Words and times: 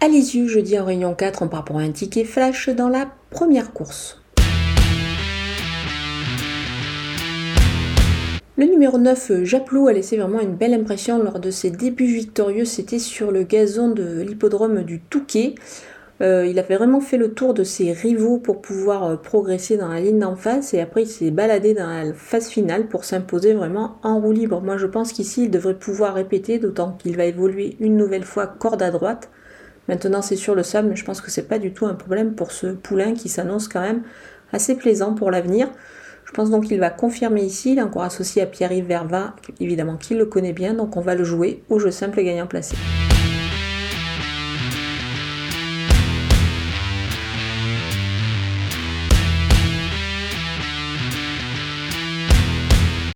À 0.00 0.06
Lisieux, 0.06 0.46
jeudi 0.46 0.78
en 0.78 0.84
réunion 0.84 1.12
4, 1.12 1.42
on 1.42 1.48
part 1.48 1.64
pour 1.64 1.78
un 1.78 1.90
ticket 1.90 2.22
flash 2.22 2.68
dans 2.68 2.88
la 2.88 3.08
première 3.30 3.72
course. 3.72 4.22
Le 8.56 8.66
numéro 8.66 8.96
9, 8.96 9.42
Japlou, 9.42 9.88
a 9.88 9.92
laissé 9.92 10.16
vraiment 10.16 10.38
une 10.38 10.54
belle 10.54 10.74
impression 10.74 11.20
lors 11.20 11.40
de 11.40 11.50
ses 11.50 11.70
débuts 11.70 12.06
victorieux. 12.06 12.64
C'était 12.64 13.00
sur 13.00 13.32
le 13.32 13.42
gazon 13.42 13.88
de 13.88 14.22
l'hippodrome 14.22 14.84
du 14.84 15.00
Touquet. 15.00 15.56
Euh, 16.20 16.46
il 16.46 16.60
avait 16.60 16.76
vraiment 16.76 17.00
fait 17.00 17.16
le 17.16 17.32
tour 17.32 17.52
de 17.52 17.64
ses 17.64 17.92
rivaux 17.92 18.38
pour 18.38 18.60
pouvoir 18.60 19.02
euh, 19.04 19.16
progresser 19.16 19.76
dans 19.76 19.88
la 19.88 20.00
ligne 20.00 20.20
d'en 20.20 20.36
face 20.36 20.74
et 20.74 20.80
après 20.80 21.02
il 21.02 21.06
s'est 21.06 21.30
baladé 21.30 21.74
dans 21.74 21.86
la 21.86 22.12
phase 22.12 22.48
finale 22.48 22.88
pour 22.88 23.04
s'imposer 23.04 23.54
vraiment 23.54 23.98
en 24.02 24.20
roue 24.20 24.32
libre. 24.32 24.60
Moi 24.60 24.76
je 24.78 24.86
pense 24.86 25.12
qu'ici 25.12 25.44
il 25.44 25.50
devrait 25.50 25.78
pouvoir 25.78 26.14
répéter, 26.14 26.58
d'autant 26.58 26.92
qu'il 26.92 27.16
va 27.16 27.24
évoluer 27.24 27.76
une 27.78 27.96
nouvelle 27.96 28.24
fois 28.24 28.48
corde 28.48 28.82
à 28.82 28.90
droite. 28.90 29.30
Maintenant 29.88 30.22
c'est 30.22 30.36
sur 30.36 30.54
le 30.54 30.62
sable, 30.62 30.88
mais 30.88 30.96
je 30.96 31.04
pense 31.04 31.20
que 31.20 31.30
c'est 31.30 31.48
pas 31.48 31.58
du 31.58 31.72
tout 31.72 31.86
un 31.86 31.94
problème 31.94 32.34
pour 32.34 32.52
ce 32.52 32.68
poulain 32.68 33.14
qui 33.14 33.28
s'annonce 33.28 33.68
quand 33.68 33.80
même 33.80 34.02
assez 34.52 34.76
plaisant 34.76 35.14
pour 35.14 35.30
l'avenir. 35.30 35.68
Je 36.26 36.32
pense 36.32 36.50
donc 36.50 36.66
qu'il 36.66 36.78
va 36.78 36.90
confirmer 36.90 37.42
ici, 37.42 37.72
il 37.72 37.78
est 37.78 37.82
encore 37.82 38.02
associé 38.02 38.42
à 38.42 38.46
Pierre-Yves 38.46 38.86
Verva, 38.86 39.34
évidemment 39.60 39.96
qu'il 39.96 40.18
le 40.18 40.26
connaît 40.26 40.52
bien, 40.52 40.74
donc 40.74 40.96
on 40.98 41.00
va 41.00 41.14
le 41.14 41.24
jouer 41.24 41.62
au 41.70 41.78
jeu 41.78 41.90
simple 41.90 42.22
gagnant 42.22 42.46
placé. 42.46 42.76